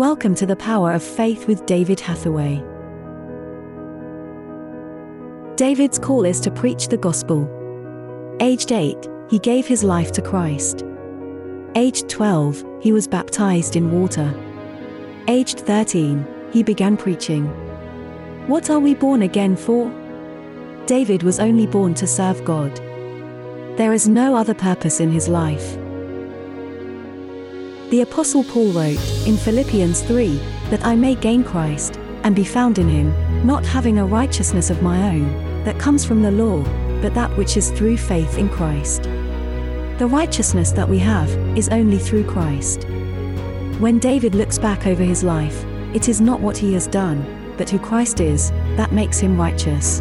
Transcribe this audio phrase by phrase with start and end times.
[0.00, 2.64] Welcome to the Power of Faith with David Hathaway.
[5.56, 7.46] David's call is to preach the gospel.
[8.40, 8.96] Aged 8,
[9.28, 10.86] he gave his life to Christ.
[11.74, 14.34] Aged 12, he was baptized in water.
[15.28, 17.44] Aged 13, he began preaching.
[18.46, 19.92] What are we born again for?
[20.86, 22.74] David was only born to serve God.
[23.76, 25.76] There is no other purpose in his life.
[27.90, 30.36] The Apostle Paul wrote, in Philippians 3,
[30.70, 33.12] that I may gain Christ, and be found in him,
[33.44, 36.62] not having a righteousness of my own, that comes from the law,
[37.02, 39.02] but that which is through faith in Christ.
[39.98, 42.84] The righteousness that we have is only through Christ.
[43.80, 47.70] When David looks back over his life, it is not what he has done, but
[47.70, 49.98] who Christ is, that makes him righteous.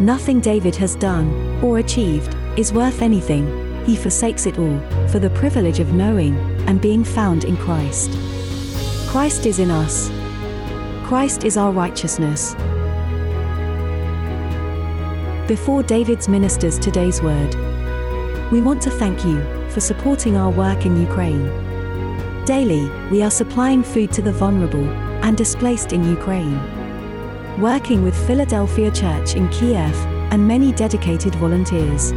[0.00, 5.30] Nothing David has done, or achieved, is worth anything, he forsakes it all, for the
[5.30, 8.10] privilege of knowing and being found in Christ.
[9.08, 10.10] Christ is in us.
[11.06, 12.54] Christ is our righteousness.
[15.48, 17.54] Before David's ministers today's word,
[18.50, 21.46] we want to thank you for supporting our work in Ukraine.
[22.44, 24.88] Daily, we are supplying food to the vulnerable
[25.24, 26.60] and displaced in Ukraine.
[27.60, 29.94] Working with Philadelphia Church in Kiev
[30.32, 32.12] and many dedicated volunteers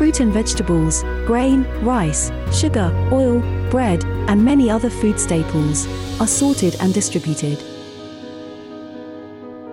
[0.00, 3.38] fruit and vegetables, grain, rice, sugar, oil,
[3.70, 5.86] bread, and many other food staples
[6.20, 7.56] are sorted and distributed.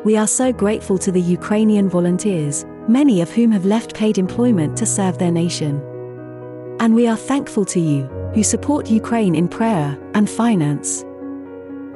[0.05, 4.77] We are so grateful to the Ukrainian volunteers, many of whom have left paid employment
[4.77, 5.81] to serve their nation.
[6.79, 8.03] And we are thankful to you,
[8.35, 11.01] who support Ukraine in prayer and finance.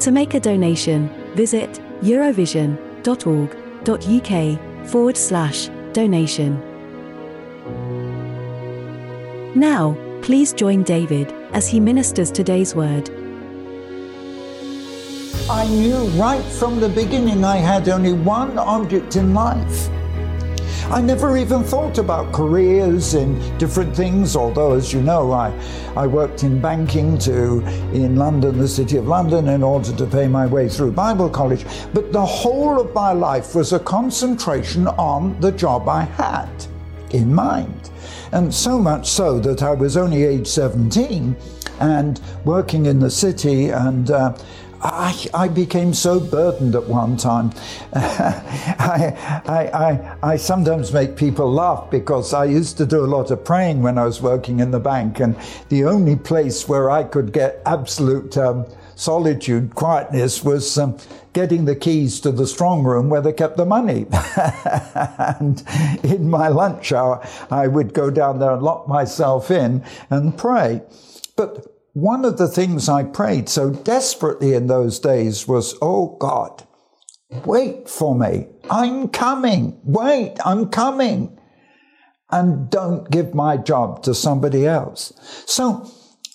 [0.04, 1.70] To make a donation, visit
[2.02, 6.71] eurovision.org.uk forward slash donation.
[9.56, 13.10] Now, please join David as he ministers today's word.
[15.50, 19.90] I knew right from the beginning I had only one object in life.
[20.90, 25.52] I never even thought about careers in different things, although, as you know, I,
[25.98, 27.60] I worked in banking to,
[27.92, 31.66] in London, the City of London, in order to pay my way through Bible college.
[31.94, 36.71] But the whole of my life was a concentration on the job I had
[37.14, 37.90] in mind.
[38.32, 41.36] And so much so that I was only age 17
[41.80, 44.38] and working in the city and uh,
[44.84, 47.52] I, I, became so burdened at one time.
[47.94, 49.14] I,
[49.46, 53.84] I, I, sometimes make people laugh because I used to do a lot of praying
[53.84, 55.36] when I was working in the bank, and
[55.70, 58.66] the only place where I could get absolute um,
[59.02, 60.96] solitude, quietness, was um,
[61.34, 64.06] getting the keys to the strong room where they kept the money.
[65.40, 65.64] and
[66.04, 70.84] in my lunch hour, I would go down there and lock myself in and pray.
[71.36, 76.68] But one of the things I prayed so desperately in those days was, Oh God,
[77.44, 78.50] wait for me.
[78.70, 79.80] I'm coming.
[79.84, 81.40] Wait, I'm coming.
[82.30, 85.12] And don't give my job to somebody else.
[85.48, 85.90] So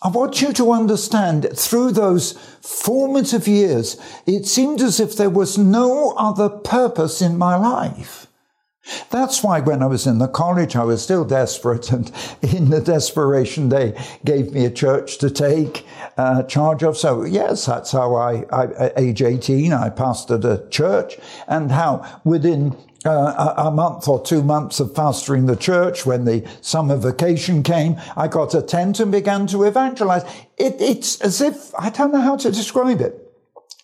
[0.06, 5.58] I want you to understand through those formative years, it seemed as if there was
[5.58, 8.28] no other purpose in my life.
[9.10, 11.90] That's why when I was in the college, I was still desperate.
[11.90, 12.12] And
[12.42, 15.84] in the desperation, they gave me a church to take
[16.16, 16.96] uh, charge of.
[16.96, 21.18] So, yes, that's how I, I, at age 18, I pastored a church
[21.48, 26.48] and how within uh, a, month or two months of pastoring the church, when the
[26.60, 30.22] summer vacation came, I got a tent and began to evangelize.
[30.56, 33.20] It, it's as if, I don't know how to describe it.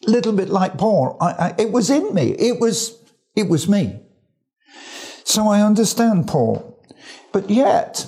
[0.06, 1.16] A little bit like Paul.
[1.20, 2.30] I, I, it was in me.
[2.32, 2.98] It was,
[3.36, 4.00] it was me.
[5.24, 6.68] So I understand Paul.
[7.32, 8.06] But yet,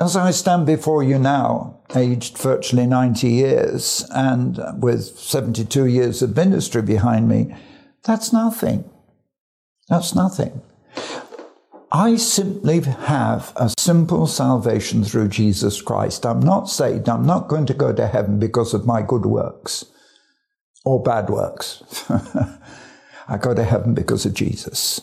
[0.00, 6.34] as I stand before you now, aged virtually 90 years and with 72 years of
[6.34, 7.54] ministry behind me,
[8.04, 8.90] that's nothing.
[9.90, 10.62] That's nothing.
[11.92, 16.24] I simply have a simple salvation through Jesus Christ.
[16.24, 17.08] I'm not saved.
[17.08, 19.84] I'm not going to go to heaven because of my good works
[20.84, 21.82] or bad works.
[23.28, 25.00] I go to heaven because of Jesus.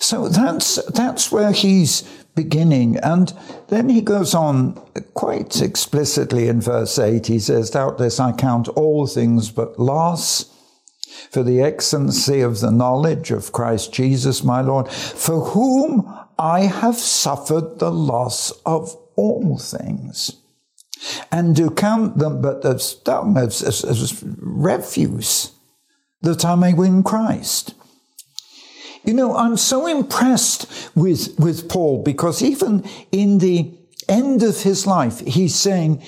[0.00, 2.02] So that's, that's where he's
[2.34, 2.96] beginning.
[2.96, 3.32] And
[3.68, 4.74] then he goes on
[5.14, 7.26] quite explicitly in verse 8.
[7.26, 10.52] He says, Doubtless I count all things but loss
[11.30, 16.96] for the excellency of the knowledge of Christ Jesus my Lord, for whom I have
[16.96, 20.32] suffered the loss of all things,
[21.32, 25.52] and do count them but as dung, as, as, as refuse,
[26.22, 27.74] that I may win Christ.
[29.04, 33.72] You know, I'm so impressed with, with Paul because even in the
[34.08, 36.02] end of his life, he's saying,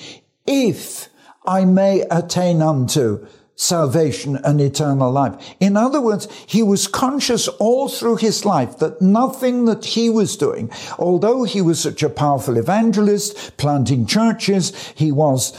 [0.45, 1.07] if
[1.45, 3.25] I may attain unto
[3.59, 5.35] salvation and eternal life.
[5.59, 10.37] In other words, he was conscious all through his life that nothing that he was
[10.37, 15.51] doing, although he was such a powerful evangelist, planting churches, he was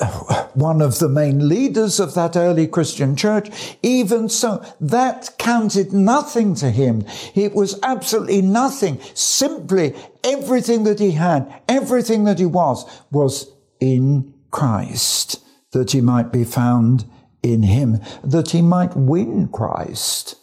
[0.00, 3.76] uh, one of the main leaders of that early Christian church.
[3.84, 7.04] Even so, that counted nothing to him.
[7.36, 9.00] It was absolutely nothing.
[9.14, 13.48] Simply everything that he had, everything that he was, was
[13.78, 15.40] in Christ,
[15.70, 17.04] that he might be found
[17.44, 20.36] in him that he might win Christ.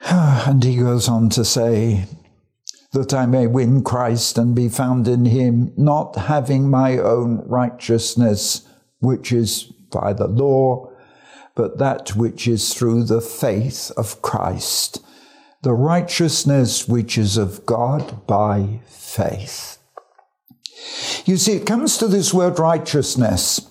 [0.10, 2.06] And he goes on to say,
[2.92, 8.66] that I may win Christ and be found in him, not having my own righteousness,
[8.98, 10.90] which is by the law,
[11.54, 15.04] but that which is through the faith of Christ,
[15.62, 19.78] the righteousness which is of God by faith.
[21.26, 23.69] You see, it comes to this word righteousness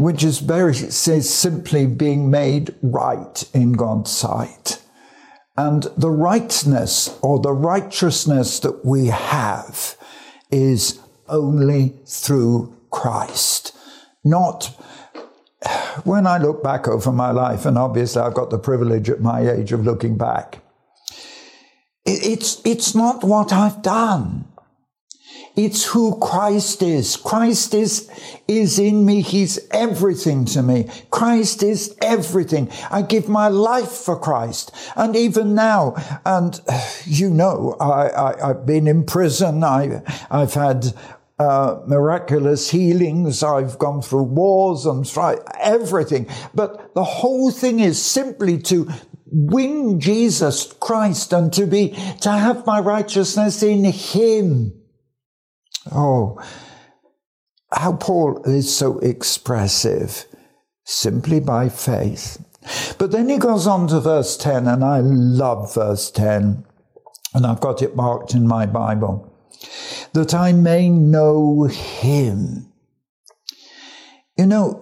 [0.00, 4.82] which is very says simply being made right in God's sight.
[5.56, 9.96] And the rightness or the righteousness that we have
[10.50, 13.76] is only through Christ.
[14.24, 14.74] Not
[16.04, 19.48] when I look back over my life, and obviously I've got the privilege at my
[19.50, 20.60] age of looking back,
[22.06, 24.49] it's, it's not what I've done.
[25.56, 27.16] It's who Christ is.
[27.16, 28.08] Christ is,
[28.46, 29.20] is in me.
[29.20, 30.88] He's everything to me.
[31.10, 32.70] Christ is everything.
[32.90, 34.72] I give my life for Christ.
[34.96, 36.60] And even now, and
[37.04, 39.64] you know, I, have been in prison.
[39.64, 40.94] I, I've had
[41.38, 43.42] uh, miraculous healings.
[43.42, 46.28] I've gone through wars and tried everything.
[46.54, 48.88] But the whole thing is simply to
[49.26, 51.90] win Jesus Christ and to be,
[52.20, 54.79] to have my righteousness in Him.
[55.92, 56.40] Oh,
[57.72, 60.26] how Paul is so expressive
[60.84, 62.44] simply by faith.
[62.98, 66.64] But then he goes on to verse 10, and I love verse 10,
[67.34, 69.26] and I've got it marked in my Bible
[70.12, 72.72] that I may know him.
[74.36, 74.80] You know,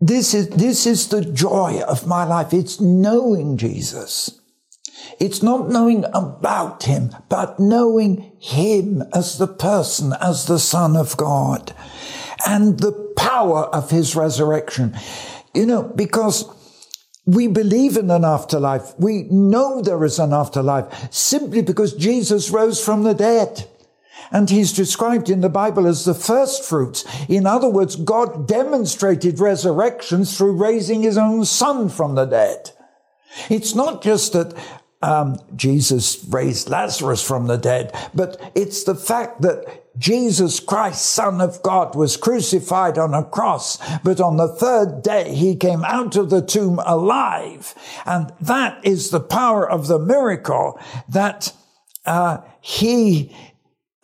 [0.00, 2.52] this is, this is the joy of my life.
[2.52, 4.37] It's knowing Jesus.
[5.20, 11.16] It's not knowing about him, but knowing him as the person, as the Son of
[11.16, 11.74] God,
[12.46, 14.96] and the power of his resurrection.
[15.54, 16.44] You know, because
[17.28, 18.98] we believe in an afterlife.
[18.98, 23.68] We know there is an afterlife simply because Jesus rose from the dead.
[24.30, 27.04] And he's described in the Bible as the first fruits.
[27.28, 32.70] In other words, God demonstrated resurrection through raising his own son from the dead.
[33.50, 34.54] It's not just that
[35.00, 41.40] um, Jesus raised Lazarus from the dead, but it's the fact that Jesus Christ, Son
[41.40, 46.16] of God, was crucified on a cross, but on the third day he came out
[46.16, 47.74] of the tomb alive.
[48.06, 51.52] And that is the power of the miracle that
[52.06, 53.34] uh, he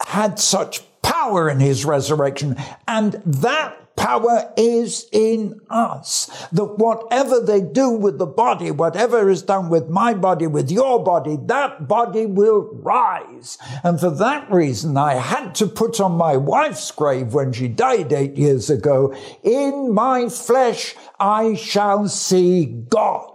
[0.04, 2.56] had such power in his resurrection.
[2.88, 6.30] And that power is in us.
[6.52, 11.02] That whatever they do with the body, whatever is done with my body, with your
[11.02, 13.58] body, that body will rise.
[13.82, 18.12] And for that reason, I had to put on my wife's grave when she died
[18.12, 23.30] eight years ago, in my flesh I shall see God.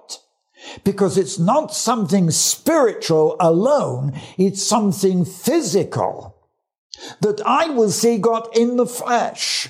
[0.84, 6.36] Because it's not something spiritual alone, it's something physical.
[7.22, 9.70] That I will see God in the flesh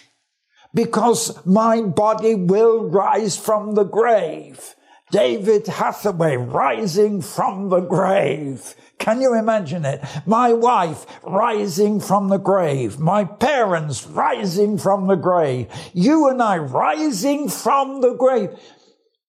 [0.73, 4.75] because my body will rise from the grave.
[5.11, 8.75] David Hathaway rising from the grave.
[8.99, 10.03] Can you imagine it?
[10.27, 12.99] My wife rising from the grave.
[12.99, 15.67] My parents rising from the grave.
[15.93, 18.51] You and I rising from the grave.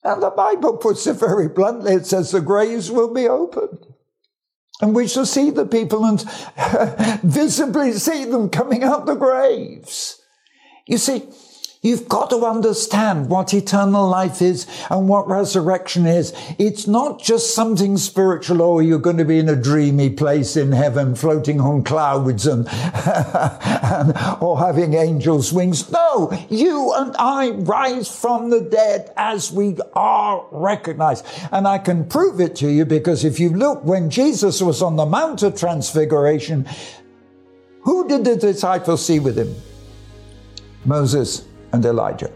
[0.04, 1.94] And the Bible puts it very bluntly.
[1.94, 3.86] It says the graves will be opened.
[4.82, 6.22] And we shall see the people and
[7.22, 10.19] visibly see them coming out the graves.
[10.86, 11.22] You see,
[11.82, 16.34] You've got to understand what eternal life is and what resurrection is.
[16.58, 20.58] It's not just something spiritual, or oh, you're going to be in a dreamy place
[20.58, 25.90] in heaven, floating on clouds and, and or having angels' wings.
[25.90, 31.24] No, you and I rise from the dead as we are recognized.
[31.50, 34.96] And I can prove it to you because if you look when Jesus was on
[34.96, 36.68] the Mount of Transfiguration,
[37.84, 39.56] who did the disciples see with him?
[40.84, 42.30] Moses and Elijah.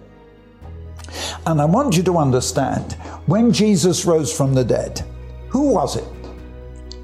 [1.47, 2.95] And I want you to understand
[3.27, 5.03] when Jesus rose from the dead,
[5.49, 6.05] who was it?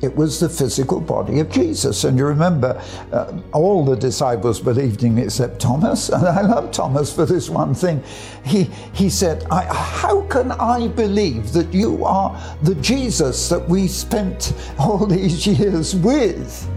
[0.02, 2.04] it was the physical body of Jesus.
[2.04, 2.82] And you remember,
[3.12, 6.09] uh, all the disciples believed in except Thomas.
[6.09, 8.02] And I love Thomas for this one thing.
[8.44, 14.54] He, he said, How can I believe that you are the Jesus that we spent
[14.78, 16.68] all these years with?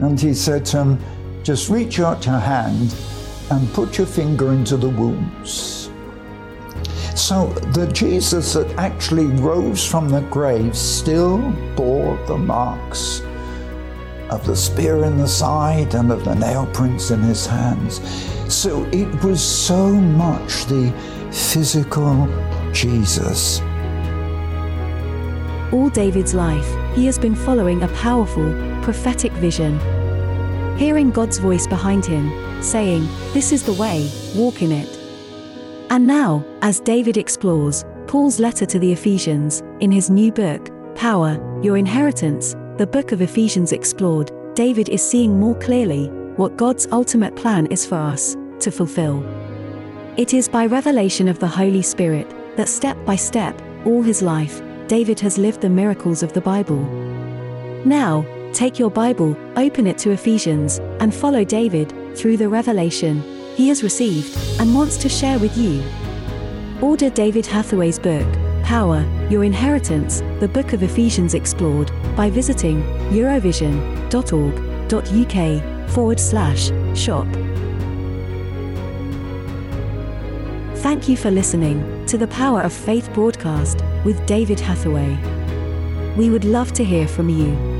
[0.00, 2.94] And he said to him, Just reach out your hand
[3.50, 5.86] and put your finger into the wounds
[7.16, 11.38] so the Jesus that actually rose from the grave still
[11.74, 13.22] bore the marks
[14.28, 18.00] of the spear in the side and of the nail prints in his hands.
[18.52, 20.92] So it was so much the
[21.32, 22.28] physical
[22.72, 23.60] Jesus.
[25.72, 29.80] All David's life, he has been following a powerful, prophetic vision.
[30.76, 32.30] Hearing God's voice behind him,
[32.62, 34.88] saying, This is the way, walk in it.
[35.88, 41.40] And now, as David explores Paul's letter to the Ephesians in his new book, Power,
[41.62, 47.34] Your Inheritance, the book of Ephesians explored, David is seeing more clearly what God's ultimate
[47.36, 49.24] plan is for us to fulfill.
[50.18, 54.60] It is by revelation of the Holy Spirit that step by step, all his life,
[54.88, 56.82] David has lived the miracles of the Bible.
[57.86, 63.20] Now, take your Bible, open it to Ephesians, and follow David through the revelation
[63.54, 65.84] he has received and wants to share with you.
[66.80, 68.26] Order David Hathaway's book,
[68.64, 77.26] Power, Your Inheritance, the Book of Ephesians Explored, by visiting eurovision.org.uk forward slash shop.
[80.76, 85.18] Thank you for listening to the Power of Faith broadcast with David Hathaway.
[86.16, 87.75] We would love to hear from you.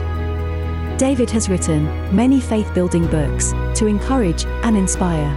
[0.97, 5.33] David has written many faith building books to encourage and inspire.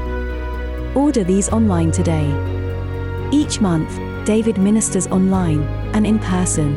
[0.96, 2.28] Order these online today.
[3.30, 5.62] Each month, David ministers online
[5.94, 6.76] and in person.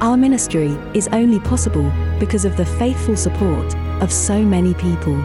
[0.00, 5.20] Our ministry is only possible because of the faithful support of so many people.